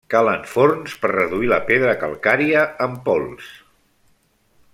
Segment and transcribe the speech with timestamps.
[0.11, 3.55] Calen forns per reduir la pedra calcària en pols.